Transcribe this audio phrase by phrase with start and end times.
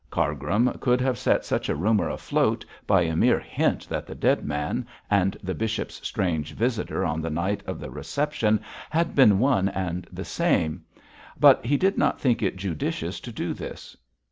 [0.09, 4.43] Cargrim could have set such a rumour afloat by a mere hint that the dead
[4.43, 8.59] man and the bishop's strange visitor on the night of the reception
[8.89, 10.83] had been one and the same;
[11.39, 13.95] but he did not think it judicious to do this.